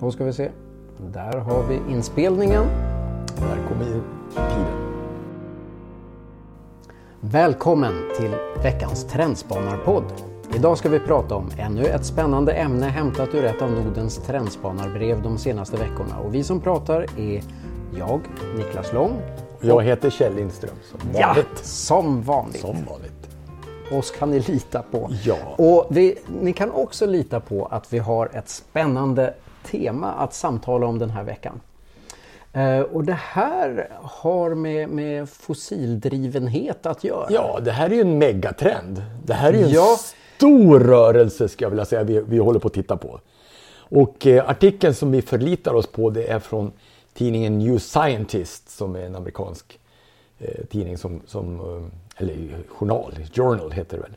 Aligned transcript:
Då 0.00 0.10
ska 0.10 0.24
vi 0.24 0.32
se. 0.32 0.50
Där 1.12 1.38
har 1.38 1.62
vi 1.62 1.80
inspelningen. 1.92 2.64
Där 3.36 3.68
kommer 3.68 3.84
ju 3.84 4.00
tiden. 4.34 4.90
Välkommen 7.20 7.92
till 8.18 8.30
veckans 8.62 9.04
Trendspanarpodd. 9.04 10.04
Idag 10.54 10.78
ska 10.78 10.88
vi 10.88 10.98
prata 10.98 11.34
om 11.34 11.50
ännu 11.58 11.84
ett 11.86 12.04
spännande 12.04 12.52
ämne 12.52 12.86
hämtat 12.86 13.34
ur 13.34 13.44
ett 13.44 13.62
av 13.62 13.70
Nordens 13.70 14.16
trendspanarbrev 14.16 15.22
de 15.22 15.38
senaste 15.38 15.76
veckorna. 15.76 16.18
Och 16.24 16.34
vi 16.34 16.44
som 16.44 16.60
pratar 16.60 17.06
är 17.18 17.42
jag, 17.98 18.20
Niklas 18.56 18.92
Lång. 18.92 19.12
Jag 19.60 19.82
heter 19.82 20.10
Kjell 20.10 20.34
Lindström 20.34 20.74
som 20.90 21.00
Ja, 21.14 21.26
vanligt. 21.26 21.58
som 21.64 22.22
vanligt. 22.22 22.60
Som 22.60 22.76
vanligt. 22.90 23.28
Oss 23.92 24.10
kan 24.10 24.30
ni 24.30 24.40
lita 24.40 24.82
på. 24.82 25.10
Ja. 25.24 25.36
Och 25.56 25.86
vi, 25.90 26.18
ni 26.42 26.52
kan 26.52 26.70
också 26.70 27.06
lita 27.06 27.40
på 27.40 27.66
att 27.66 27.92
vi 27.92 27.98
har 27.98 28.30
ett 28.32 28.48
spännande 28.48 29.34
tema 29.62 30.12
att 30.12 30.34
samtala 30.34 30.86
om 30.86 30.98
den 30.98 31.10
här 31.10 31.24
veckan. 31.24 31.60
Eh, 32.52 32.80
och 32.80 33.04
det 33.04 33.18
här 33.20 33.88
har 34.02 34.54
med, 34.54 34.88
med 34.88 35.28
fossildrivenhet 35.28 36.86
att 36.86 37.04
göra. 37.04 37.26
Ja, 37.30 37.58
det 37.62 37.70
här 37.72 37.90
är 37.90 37.94
ju 37.94 38.00
en 38.00 38.18
megatrend. 38.18 39.04
Det 39.24 39.34
här 39.34 39.52
är 39.52 39.58
ju 39.58 39.64
en 39.64 39.70
Ja. 39.70 39.96
stor 40.36 40.80
rörelse 40.80 41.48
ska 41.48 41.64
jag 41.64 41.70
vilja 41.70 41.84
säga 41.84 42.02
vi, 42.02 42.20
vi 42.20 42.38
håller 42.38 42.60
på 42.60 42.68
att 42.68 42.74
titta 42.74 42.96
på. 42.96 43.20
Och 43.78 44.26
eh, 44.26 44.50
artikeln 44.50 44.94
som 44.94 45.10
vi 45.10 45.22
förlitar 45.22 45.74
oss 45.74 45.86
på 45.86 46.10
det 46.10 46.26
är 46.26 46.38
från 46.38 46.72
tidningen 47.14 47.58
New 47.58 47.78
Scientist 47.78 48.70
som 48.70 48.96
är 48.96 49.00
en 49.00 49.16
amerikansk 49.16 49.78
eh, 50.38 50.64
tidning 50.70 50.98
som, 50.98 51.20
som 51.26 51.60
eh, 51.60 52.22
eller 52.22 52.36
journal, 52.68 53.14
journal 53.34 53.70
heter 53.72 53.96
det 53.96 54.02
väl. 54.02 54.12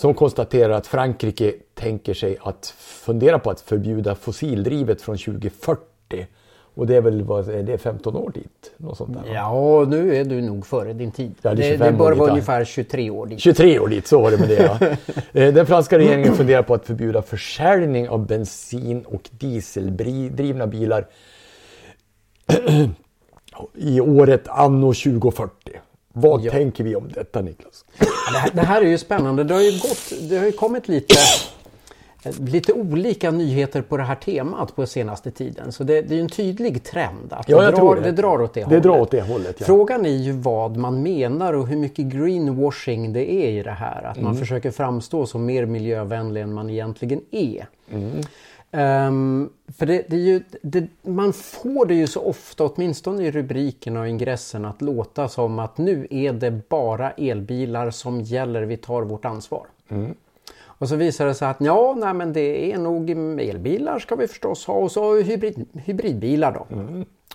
Som 0.00 0.14
konstaterar 0.14 0.70
att 0.70 0.86
Frankrike 0.86 1.54
tänker 1.74 2.14
sig 2.14 2.36
att 2.40 2.74
fundera 2.78 3.38
på 3.38 3.50
att 3.50 3.60
förbjuda 3.60 4.14
fossildrivet 4.14 5.02
från 5.02 5.18
2040. 5.18 6.26
Och 6.74 6.86
det 6.86 6.96
är 6.96 7.00
väl 7.00 7.22
vad, 7.22 7.48
är 7.48 7.62
det 7.62 7.78
15 7.78 8.16
år 8.16 8.30
dit? 8.34 8.72
Något 8.76 8.96
sånt 8.96 9.14
där? 9.14 9.34
Ja, 9.34 9.84
nu 9.88 10.16
är 10.16 10.24
du 10.24 10.40
nog 10.40 10.66
före 10.66 10.92
din 10.92 11.12
tid. 11.12 11.34
Ja, 11.42 11.50
det 11.50 11.56
det, 11.56 11.62
25 11.62 11.92
det 11.92 11.98
bör 11.98 12.12
vara 12.12 12.30
ungefär 12.30 12.64
23 12.64 13.10
år 13.10 13.26
dit. 13.26 13.40
23 13.40 13.78
år 13.78 13.88
dit, 13.88 14.06
så 14.06 14.20
var 14.20 14.30
det 14.30 14.38
med 14.38 14.48
det 14.48 14.78
ja. 14.80 14.88
Eh, 15.42 15.54
Den 15.54 15.66
franska 15.66 15.98
regeringen 15.98 16.34
funderar 16.34 16.62
på 16.62 16.74
att 16.74 16.86
förbjuda 16.86 17.22
försäljning 17.22 18.08
av 18.08 18.26
bensin 18.26 19.04
och 19.04 19.30
dieseldrivna 19.30 20.66
bilar 20.66 21.06
i 23.74 24.00
året 24.00 24.48
anno 24.48 24.94
2040. 24.94 25.72
Vad 26.12 26.40
Ja. 26.44 26.52
tänker 26.52 26.84
vi 26.84 26.96
om 26.96 27.08
detta 27.14 27.40
Niklas? 27.40 27.84
Ja, 27.98 28.06
Det 28.32 28.38
här, 28.38 28.50
det 28.54 28.60
här 28.62 28.82
är 28.82 28.86
ju 28.86 28.98
spännande. 28.98 29.44
Det 29.44 29.54
har 29.54 29.60
ju, 29.60 29.70
gått, 29.72 30.12
det 30.30 30.36
har 30.38 30.44
ju 30.46 30.52
kommit 30.52 30.88
lite, 30.88 31.14
lite 32.40 32.72
olika 32.72 33.30
nyheter 33.30 33.82
på 33.82 33.96
det 33.96 34.02
här 34.02 34.14
temat 34.14 34.76
på 34.76 34.86
senaste 34.86 35.30
tiden. 35.30 35.72
Så 35.72 35.84
det, 35.84 36.02
det 36.02 36.14
är 36.14 36.16
ju 36.16 36.22
en 36.22 36.28
tydlig 36.28 36.82
trend. 36.84 37.32
Att 37.32 37.48
Ja, 37.48 37.60
det, 37.62 37.70
drar, 37.76 37.94
det. 37.96 38.00
det 38.00 38.12
drar 38.12 38.40
åt 38.42 38.54
det, 38.54 38.60
Det 38.60 38.64
hållet. 38.66 38.82
drar 38.82 39.00
åt 39.00 39.10
det 39.10 39.20
hållet, 39.22 39.56
ja. 39.58 39.66
Frågan 39.66 40.06
är 40.06 40.10
ju 40.16 40.32
vad 40.32 40.76
man 40.76 41.02
menar 41.02 41.52
och 41.52 41.66
hur 41.66 41.76
mycket 41.76 42.04
greenwashing 42.04 43.12
det 43.12 43.32
är 43.32 43.48
i 43.50 43.62
det 43.62 43.70
här. 43.70 44.02
Att 44.02 44.16
Mm. 44.16 44.24
man 44.28 44.36
försöker 44.38 44.70
framstå 44.70 45.26
som 45.26 45.46
mer 45.46 45.66
miljövänlig 45.66 46.42
än 46.42 46.52
man 46.52 46.70
egentligen 46.70 47.20
är. 47.30 47.66
Mm. 47.92 48.10
Ehm, 48.72 49.50
för 49.78 49.86
det, 49.86 50.04
det 50.08 50.16
ju, 50.16 50.42
det, 50.62 50.86
man 51.02 51.32
får 51.32 51.86
det 51.86 51.94
ju 51.94 52.06
så 52.06 52.20
ofta, 52.20 52.64
åtminstone 52.64 53.26
i 53.26 53.30
rubrikerna 53.30 54.00
och 54.00 54.08
ingressen, 54.08 54.64
att 54.64 54.82
låta 54.82 55.28
som 55.28 55.58
att 55.58 55.78
nu 55.78 56.06
är 56.10 56.32
det 56.32 56.68
bara 56.68 57.10
elbilar 57.10 57.90
som 57.90 58.20
gäller, 58.20 58.62
vi 58.62 58.76
tar 58.76 59.02
vårt 59.02 59.24
ansvar. 59.24 59.66
Och 60.62 60.88
så 60.88 60.96
visar 60.96 61.26
det 61.26 61.34
sig 61.34 61.48
att 61.48 61.60
ja, 61.60 61.94
nej, 61.98 62.14
men 62.14 62.32
det 62.32 62.72
är 62.72 62.78
nog 62.78 63.10
elbilar 63.40 63.98
ska 63.98 64.16
vi 64.16 64.28
förstås 64.28 64.66
ha 64.66 64.74
och 64.74 64.92
så 64.92 65.16
hybrid, 65.16 65.66
hybridbilar 65.72 66.52
då. 66.52 66.66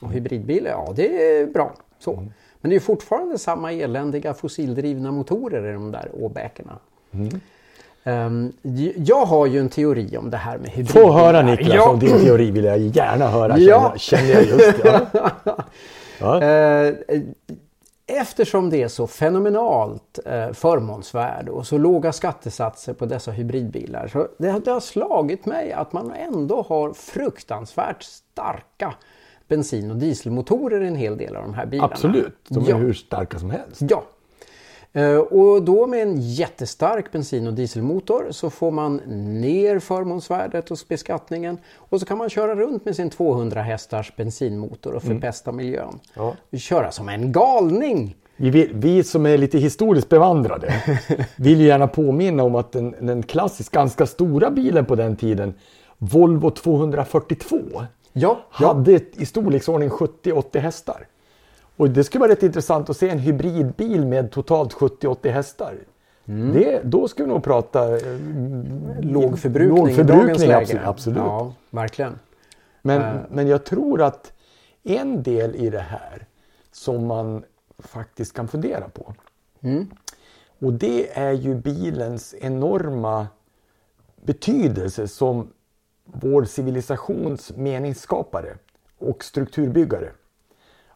Och 0.01 0.11
hybridbilar, 0.11 0.71
ja 0.71 0.93
det 0.95 1.37
är 1.39 1.45
bra. 1.45 1.75
Så. 1.99 2.27
Men 2.61 2.69
det 2.69 2.75
är 2.75 2.79
fortfarande 2.79 3.37
samma 3.37 3.73
eländiga 3.73 4.33
fossildrivna 4.33 5.11
motorer 5.11 5.69
i 5.69 5.73
de 5.73 5.91
där 5.91 6.09
åbäkorna. 6.13 6.79
Ehm, 7.11 7.29
j- 8.61 8.93
jag 8.97 9.25
har 9.25 9.45
ju 9.45 9.59
en 9.59 9.69
teori 9.69 10.17
om 10.17 10.29
det 10.29 10.37
här 10.37 10.57
med 10.57 10.69
hybridbilar. 10.69 11.07
Få 11.07 11.13
höra 11.13 11.41
Niklas 11.41 11.73
Ja. 11.75 11.89
om 11.89 11.99
din 11.99 12.19
teori 12.19 12.51
vill 12.51 12.63
jag 12.63 12.77
gärna 12.79 13.27
höra. 13.27 13.57
Ja. 13.57 13.93
Känner, 13.97 14.29
jag- 14.29 14.33
känner 14.33 14.33
jag 14.33 14.45
just. 14.45 14.79
Ja. 15.43 15.57
Ja. 16.19 16.43
Eh, 16.43 16.93
Eftersom 18.07 18.69
det 18.69 18.83
är 18.83 18.87
så 18.87 19.07
fenomenalt 19.07 20.19
eh, 20.25 20.51
förmånsvärde 20.53 21.51
och 21.51 21.67
så 21.67 21.77
låga 21.77 22.11
skattesatser 22.11 22.93
på 22.93 23.05
dessa 23.05 23.31
hybridbilar 23.31 24.07
så 24.07 24.27
det, 24.37 24.61
det 24.65 24.71
har 24.71 24.79
slagit 24.79 25.45
mig 25.45 25.71
att 25.73 25.93
man 25.93 26.11
ändå 26.11 26.61
har 26.69 26.93
fruktansvärt 26.93 28.03
starka 28.03 28.93
bensin 29.47 29.91
och 29.91 29.97
dieselmotorer 29.97 30.83
i 30.83 30.87
en 30.87 30.95
hel 30.95 31.17
del 31.17 31.35
av 31.35 31.43
de 31.43 31.53
här 31.53 31.65
bilarna. 31.65 31.91
Absolut, 31.93 32.37
de 32.49 32.65
är 32.65 32.69
Ja. 32.69 32.75
hur 32.75 32.93
starka 32.93 33.39
som 33.39 33.49
helst. 33.51 33.81
Ja. 33.89 34.03
Eh, 34.95 35.17
Och 35.17 35.63
då 35.63 35.87
med 35.87 36.01
en 36.01 36.21
jättestark 36.21 37.11
bensin 37.11 37.47
och 37.47 37.53
dieselmotor 37.53 38.27
så 38.31 38.49
får 38.49 38.71
man 38.71 38.95
ner 39.41 39.79
förmånsvärdet 39.79 40.69
hos 40.69 40.87
beskattningen 40.87 41.57
och 41.75 41.99
så 41.99 42.05
kan 42.05 42.17
man 42.17 42.29
köra 42.29 42.55
runt 42.55 42.85
med 42.85 42.95
sin 42.95 43.09
200 43.09 43.61
hästars 43.61 44.15
bensinmotor 44.15 44.93
och 44.95 45.03
förpesta 45.03 45.51
miljön. 45.51 45.99
Ja. 46.13 46.35
Köra 46.57 46.91
som 46.91 47.09
en 47.09 47.31
galning! 47.31 48.15
Vi, 48.37 48.49
vill, 48.49 48.69
vi 48.73 49.03
som 49.03 49.25
är 49.25 49.37
lite 49.37 49.57
historiskt 49.57 50.09
bevandrade 50.09 50.73
vill 51.37 51.61
gärna 51.61 51.87
påminna 51.87 52.43
om 52.43 52.55
att 52.55 52.71
den, 52.71 52.95
den 53.01 53.23
klassiskt 53.23 53.71
ganska 53.71 54.05
stora 54.05 54.51
bilen 54.51 54.85
på 54.85 54.95
den 54.95 55.15
tiden, 55.15 55.53
Volvo 55.97 56.51
242, 56.51 57.57
Ja, 58.13 58.39
hade 58.49 58.99
i 59.13 59.25
storleksordning 59.25 59.89
70-80 59.89 60.59
hästar. 60.59 61.07
Och 61.77 61.89
det 61.89 62.03
skulle 62.03 62.19
vara 62.19 62.31
rätt 62.31 62.43
intressant 62.43 62.89
att 62.89 62.97
se 62.97 63.09
en 63.09 63.19
hybridbil 63.19 64.05
med 64.05 64.31
totalt 64.31 64.73
70-80 64.73 65.29
hästar. 65.29 65.75
Det, 66.53 66.81
då 66.83 67.07
ska 67.07 67.23
vi 67.23 67.29
nog 67.29 67.43
prata 67.43 67.97
eh, 67.97 68.19
låg 69.01 69.39
förbrukning, 69.39 69.77
låg 69.77 69.95
förbrukning 69.95 70.51
absolut. 70.51 70.85
absolut. 70.85 71.17
Ja, 71.17 71.53
verkligen. 71.69 72.19
Men, 72.81 73.19
men 73.29 73.47
jag 73.47 73.63
tror 73.63 74.01
att 74.01 74.33
en 74.83 75.23
del 75.23 75.55
i 75.55 75.69
det 75.69 75.79
här 75.79 76.25
som 76.71 77.07
man 77.07 77.43
faktiskt 77.79 78.33
kan 78.33 78.47
fundera 78.47 78.89
på. 78.89 79.13
Och 80.59 80.73
det 80.73 81.17
är 81.17 81.31
ju 81.31 81.55
bilens 81.55 82.35
enorma 82.41 83.27
betydelse 84.15 85.07
som 85.07 85.51
vår 86.05 86.45
civilisations 86.45 87.51
meningsskapare 87.55 88.57
och 88.97 89.23
strukturbyggare. 89.23 90.11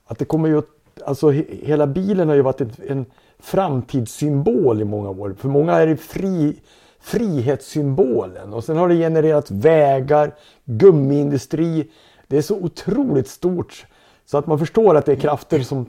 Att 0.10 0.20
det 0.20 0.26
kommer 0.26 0.50
ju 0.50 0.58
att, 0.58 0.66
alltså 1.06 1.30
hela 1.30 1.88
bilen 1.88 2.28
har 2.28 2.36
ju 2.36 2.42
varit 2.42 2.62
en, 2.62 2.72
en 2.88 3.06
framtidssymbol 3.40 4.82
i 4.82 4.86
många 4.86 5.10
år. 5.10 5.36
För 5.40 5.48
många 5.48 5.74
är 5.74 5.88
det 5.88 5.98
fri, 5.98 6.60
frihetssymbolen 7.00 8.54
och 8.54 8.64
sen 8.64 8.78
har 8.78 8.90
det 8.90 8.96
genererat 8.96 9.52
vägar, 9.52 10.36
gummiindustri. 10.66 11.92
Det 12.28 12.38
är 12.38 12.42
så 12.42 12.56
otroligt 12.56 13.28
stort 13.28 13.86
så 14.26 14.38
att 14.38 14.48
man 14.48 14.60
förstår 14.60 14.96
att 14.96 15.06
det 15.06 15.12
är 15.12 15.16
krafter 15.16 15.60
som, 15.60 15.86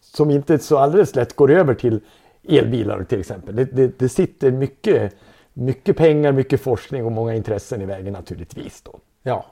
som 0.00 0.30
inte 0.30 0.58
så 0.58 0.78
alldeles 0.78 1.14
lätt 1.14 1.36
går 1.36 1.50
över 1.50 1.74
till 1.74 2.00
elbilar 2.48 3.04
till 3.04 3.20
exempel. 3.20 3.56
Det, 3.56 3.64
det, 3.64 3.98
det 3.98 4.08
sitter 4.08 4.50
mycket, 4.50 5.14
mycket 5.52 5.96
pengar, 5.96 6.32
mycket 6.32 6.60
forskning 6.60 7.04
och 7.04 7.12
många 7.12 7.34
intressen 7.34 7.82
i 7.82 7.86
vägen 7.86 8.12
naturligtvis. 8.12 8.82
Då. 8.82 8.98
Ja, 9.22 9.46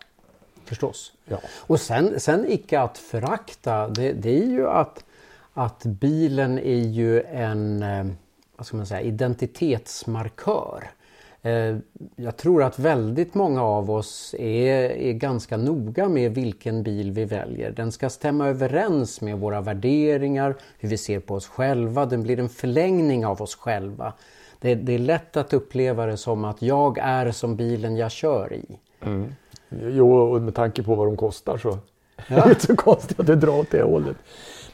förstås. 0.69 1.13
Ja. 1.25 1.39
Och 1.57 1.81
sen, 1.81 2.21
sen 2.21 2.45
icke 2.49 2.81
att 2.81 2.99
förakta, 2.99 3.89
det, 3.89 4.13
det 4.13 4.39
är 4.39 4.47
ju 4.47 4.69
att, 4.69 5.05
att 5.55 5.85
bilen 5.85 6.59
är 6.59 6.85
ju 6.87 7.23
en 7.23 7.83
eh, 7.83 8.07
vad 8.57 8.67
ska 8.67 8.77
man 8.77 8.87
säga, 8.87 9.01
identitetsmarkör. 9.01 10.91
Eh, 11.43 11.77
Jag 12.17 12.37
tror 12.37 12.63
att 12.63 12.79
väldigt 12.79 13.35
många 13.35 13.63
av 13.63 13.91
oss 13.91 14.35
är, 14.39 14.91
är 14.91 15.13
ganska 15.13 15.57
noga 15.57 16.09
med 16.09 16.35
vilken 16.35 16.83
bil 16.83 17.13
vi 17.13 17.25
väljer. 17.25 17.71
Den 17.71 17.93
ska 17.93 18.11
stämma 18.11 18.49
överens 18.49 19.21
med 19.21 19.39
våra 19.39 19.61
värderingar, 19.61 20.55
hur 20.79 20.89
vi 20.89 20.97
ser 20.97 21.21
på 21.21 21.35
oss 21.35 21.47
själva. 21.47 22.07
Den 22.07 22.23
blir 22.23 22.39
en 22.39 22.49
förlängning 22.49 23.27
av 23.27 23.43
oss 23.43 23.55
själva. 23.55 24.13
Det, 24.61 24.75
det 24.75 24.93
är 24.95 24.99
lätt 24.99 25.37
att 25.37 25.53
uppleva 25.53 26.07
det 26.07 26.17
som 26.17 26.45
att 26.45 26.63
jag 26.63 26.99
är 26.99 27.31
som 27.33 27.57
bilen 27.57 27.97
jag 27.97 28.11
kör 28.11 28.53
i. 28.53 28.79
Jo, 29.69 30.13
och 30.13 30.43
med 30.43 30.55
tanke 30.55 30.83
på 30.83 30.95
vad 30.95 31.07
de 31.07 31.17
kostar 31.17 31.59
så 31.59 31.69
är 32.27 32.45
det 32.45 32.51
inte 32.51 32.67
så 32.67 32.77
konstigt 32.77 33.21
att 33.21 33.27
det 33.27 33.37
drar 33.37 33.59
åt 33.59 33.71
det 33.71 33.83
hållet. 33.83 34.17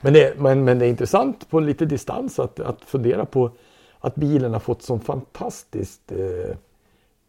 Men 0.00 0.12
det, 0.12 0.38
men, 0.38 0.64
men 0.64 0.78
det 0.78 0.86
är 0.86 0.88
intressant 0.88 1.50
på 1.50 1.60
lite 1.60 1.84
distans 1.86 2.38
att, 2.38 2.60
att 2.60 2.80
fundera 2.80 3.24
på 3.24 3.50
att 3.98 4.14
bilen 4.14 4.52
har 4.52 4.60
fått 4.60 4.82
sån 4.82 5.00
fantastiskt 5.00 6.12
eh, 6.12 6.56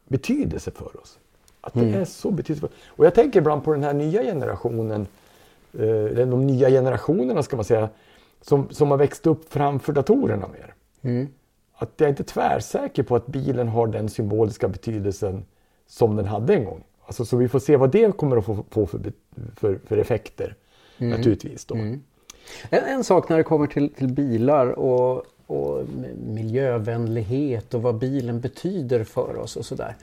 betydelse 0.08 0.72
för 0.72 1.02
oss. 1.02 1.20
Att 1.62 1.74
det 1.74 1.94
är 1.94 2.06
så 2.06 2.32
betydelsefullt. 2.32 2.74
Och 2.88 3.06
jag 3.06 3.16
tänker 3.16 3.40
ibland 3.40 3.64
på 3.64 3.74
den 3.74 3.84
här 3.84 3.94
nya 3.94 4.24
generationen, 4.24 5.08
eh, 5.74 6.28
de 6.28 6.48
nya 6.48 6.70
generationerna 6.70 7.44
ska 7.44 7.56
man 7.56 7.66
säga, 7.66 7.90
som, 8.42 8.70
som 8.70 8.92
har 8.92 8.98
växt 8.98 9.28
upp 9.28 9.54
framför 9.54 9.94
datorerna 9.94 10.48
mer. 10.48 10.74
Att 11.76 11.92
jag 11.98 12.06
är 12.06 12.10
inte 12.10 12.24
tvärsäker 12.24 13.04
på 13.04 13.16
att 13.16 13.28
bilen 13.28 13.68
har 13.68 13.88
den 13.88 14.10
symboliska 14.10 14.68
betydelsen 14.68 15.46
som 15.88 16.16
den 16.16 16.26
hade 16.26 16.54
en 16.54 16.66
gång. 16.66 16.84
Alltså, 17.06 17.26
så 17.26 17.38
vi 17.38 17.48
får 17.48 17.60
se 17.60 17.76
vad 17.78 17.92
det 17.92 18.18
kommer 18.18 18.38
att 18.38 18.46
få, 18.46 18.66
få 18.70 18.86
för, 18.86 19.00
för, 19.56 19.80
för 19.88 19.98
effekter 19.98 20.56
Mm. 20.98 21.18
naturligtvis. 21.18 21.66
Då. 21.66 21.76
En, 21.76 22.00
en 22.70 23.04
sak 23.04 23.30
när 23.30 23.38
det 23.38 23.44
kommer 23.44 23.68
till, 23.68 23.94
till 23.94 24.08
bilar 24.08 24.68
och, 24.68 25.24
och 25.48 25.84
miljövänlighet 26.28 27.74
och 27.74 27.82
vad 27.82 27.96
bilen 27.96 28.40
betyder 28.40 29.04
för 29.04 29.38
oss 29.38 29.56
och 29.56 29.66
sådär. 29.66 29.96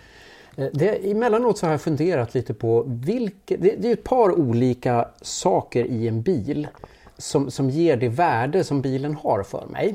Eh, 0.56 0.66
Det, 0.72 1.10
emellanåt 1.10 1.58
så 1.58 1.66
har 1.66 1.70
jag 1.70 1.80
funderat 1.80 2.34
lite 2.34 2.54
på 2.54 2.82
vilka, 2.86 3.56
det, 3.58 3.74
det 3.78 3.88
är 3.88 3.92
ett 3.92 4.04
par 4.04 4.32
olika 4.40 5.08
saker 5.22 5.84
i 5.84 6.08
en 6.08 6.22
bil 6.22 6.68
som, 7.18 7.50
som 7.50 7.70
ger 7.70 7.96
det 7.96 8.08
värde 8.08 8.64
som 8.64 8.82
bilen 8.82 9.14
har 9.14 9.42
för 9.42 9.66
mig. 9.66 9.94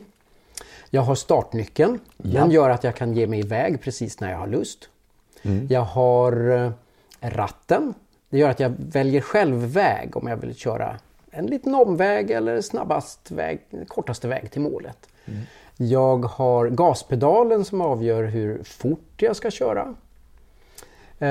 Jag 0.90 1.02
har 1.02 1.16
startnyckeln. 1.16 2.00
Den 2.18 2.52
gör 2.52 2.70
att 2.70 2.84
jag 2.84 2.96
kan 2.96 3.14
ge 3.14 3.28
mig 3.28 3.40
iväg 3.40 3.82
precis 3.82 4.20
när 4.20 4.32
jag 4.32 4.38
har 4.38 4.48
lust. 4.48 4.90
Jag 5.70 5.82
har 5.82 6.50
eh, 6.50 6.72
ratten. 7.30 7.94
Det 8.30 8.38
gör 8.38 8.50
att 8.50 8.60
jag 8.60 8.74
väljer 8.78 9.22
själv 9.22 9.56
väg 9.58 10.18
om 10.18 10.28
jag 10.28 10.38
vill 10.38 10.56
köra 10.56 10.98
en 11.32 11.46
liten 11.46 11.76
omväg 11.76 12.32
eller 12.32 12.62
snabbast 12.62 13.32
väg, 13.32 13.60
kortaste 13.88 14.28
väg 14.28 14.52
till 14.52 14.62
målet. 14.62 15.10
Jag 15.78 16.26
har 16.26 16.70
gaspedalen 16.70 17.66
som 17.66 17.82
avgör 17.82 18.24
hur 18.24 18.64
fort 18.64 19.22
jag 19.22 19.36
ska 19.36 19.52
köra. 19.52 19.96
Eh, 21.20 21.30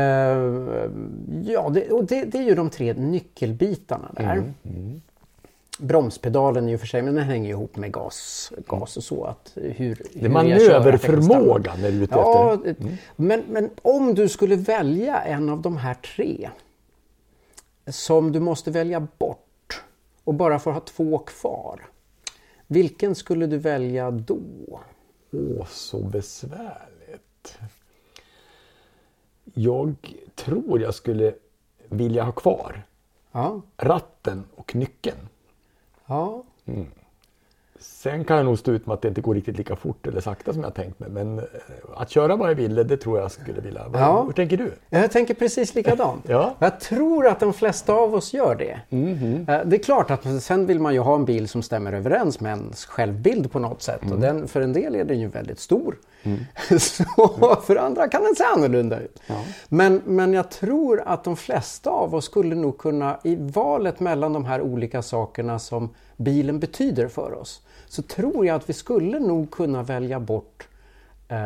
ja, 1.45 1.69
det, 1.69 1.91
och 1.91 2.05
det, 2.05 2.25
det 2.25 2.39
är 2.39 2.43
ju 2.43 2.55
de 2.55 2.71
tre 2.71 2.95
nyckelbitarna 2.95 4.11
där. 4.13 4.53
Bromspedalen 5.79 6.69
i 6.69 6.77
och 6.77 6.81
för 6.81 6.87
sig, 6.87 7.03
men 7.03 7.15
den 7.15 7.25
hänger 7.25 7.51
ihop 7.51 7.77
med 7.77 7.93
gas, 7.93 8.53
gas 8.67 8.97
och 8.97 9.05
så. 9.05 9.25
Att 9.25 9.53
hur, 9.55 10.03
Det 10.13 10.25
är 10.25 10.29
manöverförmågan 10.29 11.85
är 11.85 11.91
du 11.93 12.03
ute 12.03 12.15
Ja, 12.15 12.53
efter. 12.55 12.75
det- 12.79 12.97
men, 13.17 13.43
men 13.49 13.71
om 13.83 14.15
du 14.15 14.29
skulle 14.29 14.57
välja 14.57 15.21
en 15.21 15.49
av 15.49 15.63
de 15.63 15.77
här 15.77 15.95
tre 15.95 16.51
som 17.87 18.33
du 18.33 18.41
måste 18.41 18.71
välja 18.71 19.01
bort 19.19 19.83
och 20.25 20.35
bara 20.35 20.59
får 20.59 20.73
ha 20.73 20.81
två 20.81 21.19
kvar. 21.19 21.87
Vilken 22.67 23.15
skulle 23.15 23.47
du 23.47 23.59
välja 23.59 24.11
då? 24.11 24.81
Åh, 25.33 25.67
så 25.69 25.99
besvärligt. 26.03 27.59
Jag 29.55 29.95
tror 30.35 30.81
jag 30.81 30.95
skulle 30.95 31.35
vilja 31.89 32.23
ha 32.25 32.33
kvar 32.33 32.83
Ja, 33.33 33.63
ratten 33.77 34.45
och 34.55 34.75
nyckeln. 34.75 35.17
Ja. 36.09 36.43
Sen 37.81 38.25
kan 38.25 38.37
jag 38.37 38.47
nog 38.47 38.59
stå 38.59 38.73
ut 38.73 38.87
med 38.87 38.95
att 38.95 39.03
det 39.03 39.09
inte 39.09 39.21
går 39.21 39.35
riktigt 39.35 39.59
lika 39.59 39.77
fort 39.77 40.07
eller 40.07 40.21
sakta 40.21 40.53
som 40.53 40.63
jag 40.63 40.75
tänkt 40.75 41.01
mig. 41.01 41.09
Men 41.11 41.39
eh, 41.39 41.45
att 41.97 42.11
köra 42.11 42.37
vad 42.37 42.51
jag 42.51 42.55
ville, 42.55 42.83
det 42.85 42.97
tror 42.97 43.19
jag 43.19 43.31
skulle 43.33 43.61
vilja. 43.61 43.83
Ja. 43.93 44.23
Hur 44.23 44.33
tänker 44.33 44.57
du? 44.57 44.73
Jag 44.91 45.11
tänker 45.11 45.35
precis 45.35 45.75
likadant. 45.75 46.25
Ja. 46.29 46.55
Jag 46.59 46.81
tror 46.81 47.27
att 47.27 47.41
de 47.41 47.53
flesta 47.53 47.93
av 47.93 48.15
oss 48.15 48.35
gör 48.35 48.55
det. 48.55 48.81
Eh, 49.53 49.67
Det 49.67 49.77
är 49.77 49.83
klart 49.83 50.11
att 50.11 50.43
sen 50.43 50.67
vill 50.67 50.81
man 50.81 50.95
ju 50.95 51.01
ha 51.01 51.15
en 51.15 51.25
bil 51.25 51.49
som 51.49 51.63
stämmer 51.63 51.93
överens 51.93 52.41
med 52.41 52.51
ens 52.57 52.85
självbild 52.85 53.53
på 53.53 53.59
något 53.59 53.83
sätt. 53.83 54.01
Och 54.13 54.19
den, 54.21 54.49
för 54.49 54.61
en 54.61 54.73
del 54.73 54.95
är 54.95 55.05
den 55.05 55.21
ju 55.21 55.29
väldigt 55.29 55.59
stor. 55.61 55.97
Så 56.79 57.05
för 57.67 57.77
andra 57.77 58.09
kan 58.09 58.23
den 58.23 58.35
se 58.35 58.45
annorlunda 58.45 59.01
ut. 59.01 59.21
Men, 59.69 60.03
men 60.05 60.33
jag 60.33 60.51
tror 60.51 61.03
att 61.07 61.25
de 61.25 61.37
flesta 61.37 61.91
av 61.91 62.15
oss 62.15 62.25
skulle 62.25 62.55
nog 62.55 62.79
kunna, 62.79 63.19
i 63.25 63.37
valet 63.41 64.01
mellan 64.01 64.33
de 64.33 64.45
här 64.45 64.61
olika 64.61 65.03
sakerna 65.03 65.59
som 65.59 65.91
bilen 66.17 66.61
betyder 66.61 67.09
för 67.09 67.35
oss, 67.35 67.63
så 67.89 68.03
tror 68.03 68.47
jag 68.47 68.57
att 68.57 68.69
vi 68.69 68.73
skulle 68.73 69.19
nog 69.19 69.51
kunna 69.51 69.83
välja 69.83 70.21
bort, 70.21 70.69
eh, 71.29 71.39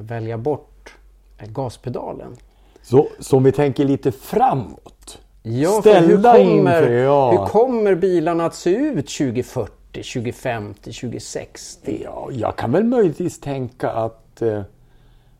välja 0.00 0.38
bort 0.38 0.94
eh, 1.38 1.48
gaspedalen. 1.48 2.36
Så, 2.82 3.08
så 3.18 3.36
om 3.36 3.44
vi 3.44 3.52
tänker 3.52 3.84
lite 3.84 4.12
framåt. 4.12 5.18
Ja, 5.42 5.82
för 5.82 6.00
hur 6.00 6.22
kommer, 6.22 6.38
inför, 6.38 6.90
ja. 6.90 7.30
hur 7.30 7.46
kommer 7.46 7.94
bilarna 7.94 8.46
att 8.46 8.54
se 8.54 8.70
ut 8.70 9.08
2040, 9.08 9.72
2050, 9.92 10.92
2060? 10.92 12.00
Ja, 12.04 12.28
jag 12.32 12.56
kan 12.56 12.72
väl 12.72 12.84
möjligtvis 12.84 13.40
tänka 13.40 13.90
att, 13.90 14.42
eh, 14.42 14.62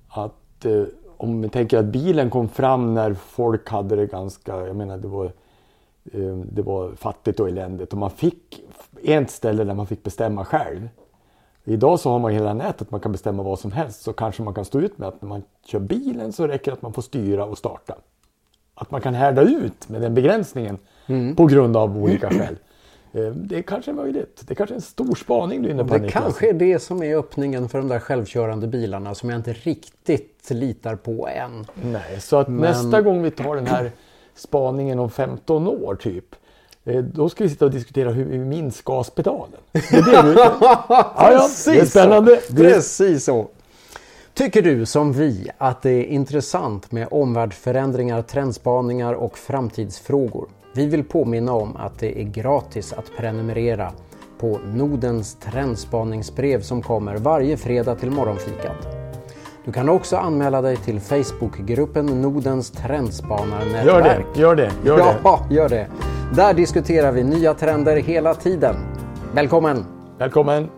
att 0.08 0.64
eh, 0.64 0.82
om 1.16 1.42
vi 1.42 1.48
tänker 1.48 1.78
att 1.78 1.84
bilen 1.84 2.30
kom 2.30 2.48
fram 2.48 2.94
när 2.94 3.14
folk 3.14 3.68
hade 3.68 3.96
det 3.96 4.06
ganska, 4.06 4.66
jag 4.66 4.76
menar 4.76 4.98
det 4.98 5.08
var, 5.08 5.32
det 6.44 6.62
var 6.62 6.92
fattigt 6.94 7.40
och 7.40 7.48
eländigt 7.48 7.92
och 7.92 7.98
man 7.98 8.10
fick 8.10 8.62
ett 9.02 9.30
ställe 9.30 9.64
där 9.64 9.74
man 9.74 9.86
fick 9.86 10.02
bestämma 10.02 10.44
själv. 10.44 10.88
Idag 11.64 12.00
så 12.00 12.10
har 12.10 12.18
man 12.18 12.32
hela 12.32 12.54
nätet, 12.54 12.90
man 12.90 13.00
kan 13.00 13.12
bestämma 13.12 13.42
vad 13.42 13.58
som 13.58 13.72
helst 13.72 14.02
så 14.02 14.12
kanske 14.12 14.42
man 14.42 14.54
kan 14.54 14.64
stå 14.64 14.80
ut 14.80 14.98
med 14.98 15.08
att 15.08 15.22
när 15.22 15.28
man 15.28 15.42
kör 15.66 15.78
bilen 15.78 16.32
så 16.32 16.46
räcker 16.46 16.70
det 16.70 16.72
att 16.72 16.82
man 16.82 16.92
får 16.92 17.02
styra 17.02 17.44
och 17.44 17.58
starta. 17.58 17.94
Att 18.74 18.90
man 18.90 19.00
kan 19.00 19.14
härda 19.14 19.42
ut 19.42 19.88
med 19.88 20.00
den 20.02 20.14
begränsningen 20.14 20.78
på 21.36 21.46
grund 21.46 21.76
av 21.76 21.98
olika 22.02 22.30
skäl. 22.30 22.56
Eh, 23.12 23.26
Det 23.26 23.58
är 23.58 23.62
kanske 23.62 23.90
är 23.90 23.94
möjligt. 23.94 24.42
Det 24.46 24.52
är 24.52 24.54
kanske 24.54 24.74
är 24.74 24.76
en 24.76 24.82
stor 24.82 25.14
spaning 25.14 25.62
du 25.62 25.68
är 25.68 25.72
inne 25.72 25.84
på 25.84 25.94
Det 25.94 26.00
Niklas. 26.00 26.22
kanske 26.24 26.48
är 26.48 26.52
det 26.52 26.78
som 26.78 27.02
är 27.02 27.16
öppningen 27.16 27.68
för 27.68 27.78
de 27.78 27.88
där 27.88 27.98
självkörande 27.98 28.66
bilarna 28.66 29.14
som 29.14 29.30
jag 29.30 29.38
inte 29.38 29.52
riktigt 29.52 30.50
litar 30.50 30.96
på 30.96 31.28
än. 31.28 31.66
Nej, 31.82 32.20
så 32.20 32.36
att 32.36 32.48
nästa 32.48 33.02
gång 33.02 33.22
vi 33.22 33.30
tar 33.30 33.56
den 33.56 33.66
här 33.66 33.90
spaningen 34.36 34.98
om 34.98 35.10
15 35.10 35.68
år 35.68 35.94
typ. 35.94 36.24
eh, 36.84 36.96
Då 36.98 37.28
ska 37.28 37.44
vi 37.44 37.50
sitta 37.50 37.64
och 37.64 37.70
diskutera 37.70 38.10
hur 38.10 38.24
vi 38.24 38.38
minns 38.38 38.82
gaspedalen. 38.82 39.60
Det 39.72 39.96
är 39.96 40.22
det 40.22 40.32
ja, 40.60 41.14
ja, 41.18 41.48
det 41.66 41.80
är 41.80 41.84
spännande. 41.84 42.40
Precis 42.56 43.24
så. 43.24 43.48
Tycker 44.34 44.62
du 44.62 44.86
som 44.86 45.12
vi 45.12 45.48
att 45.58 45.82
det 45.82 45.90
är 45.90 46.04
intressant 46.04 46.92
med 46.92 47.08
omvärldsförändringar, 47.10 48.22
trendspaningar 48.22 49.12
och 49.12 49.38
framtidsfrågor? 49.38 50.48
Vi 50.74 50.86
vill 50.86 51.04
påminna 51.04 51.52
om 51.52 51.76
att 51.76 51.98
det 51.98 52.20
är 52.20 52.24
gratis 52.24 52.92
att 52.92 53.10
prenumerera 53.16 53.92
på 54.38 54.58
Nordens 54.74 55.34
trendspaningsbrev 55.34 56.60
som 56.62 56.82
kommer 56.82 57.16
varje 57.16 57.56
fredag 57.56 57.94
till 57.94 58.10
morgonfikat. 58.10 59.03
Du 59.64 59.72
kan 59.72 59.88
också 59.88 60.16
anmäla 60.16 60.62
dig 60.62 60.76
till 60.76 61.00
Facebookgruppen 61.00 62.06
Nordens 62.06 62.70
trendspanarnätverk. 62.70 63.86
Gör 63.86 64.02
det, 64.02 64.40
gör 64.40 64.56
det, 64.56 64.70
gör 64.84 64.96
det. 64.96 65.16
Ja, 65.24 65.46
gör 65.50 65.68
det. 65.68 65.86
Där 66.36 66.54
diskuterar 66.54 67.12
vi 67.12 67.24
nya 67.24 67.54
trender 67.54 67.96
hela 67.96 68.34
tiden. 68.34 68.74
Välkommen! 69.34 69.84
Välkommen! 70.18 70.68